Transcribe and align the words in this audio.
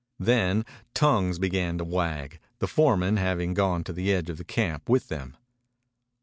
Then 0.17 0.65
tongues 0.95 1.37
began 1.37 1.77
to 1.77 1.83
wag, 1.83 2.39
the 2.57 2.65
foreman 2.65 3.17
having 3.17 3.53
gone 3.53 3.83
to 3.83 3.93
the 3.93 4.11
edge 4.11 4.31
of 4.31 4.39
the 4.39 4.43
camp 4.43 4.89
with 4.89 5.09
them. 5.09 5.37